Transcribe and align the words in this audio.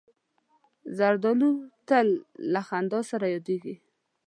زردالو 0.97 1.51
تل 1.87 2.07
له 2.53 2.61
خندا 2.67 2.99
سره 3.09 3.25
یادیږي. 3.35 3.75